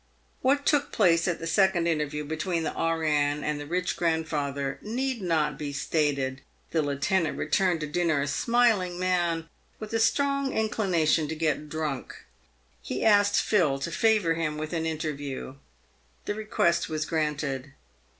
[0.41, 3.43] "What took place at the second interview between the E.N.
[3.43, 6.41] and the rich grandfather need not be stated.
[6.71, 9.47] The lieutenant returned to dinner a smiling man,
[9.79, 12.25] with a strong inclination to get drunk.
[12.81, 15.57] He asked Phil to favour him with an interview.
[16.25, 17.73] The request was granted.